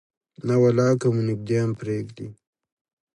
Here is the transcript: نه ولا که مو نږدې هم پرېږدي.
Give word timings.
نه 0.47 0.55
ولا 0.61 0.87
که 0.99 1.07
مو 1.13 1.21
نږدې 1.29 1.55
هم 1.63 1.71
پرېږدي. 1.79 2.27